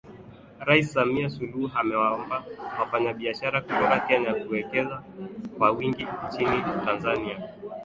Rais 0.67 0.87
Samia 0.93 1.29
Suluhu 1.29 1.67
Hassan 1.67 1.79
amewaomba 1.81 2.43
wafanyabiashara 2.79 3.61
kutoka 3.61 3.99
Kenya 3.99 4.33
kuwekeza 4.33 5.03
kwa 5.57 5.71
wingi 5.71 6.07
nchini 6.27 6.61
Tanzania 6.85 7.49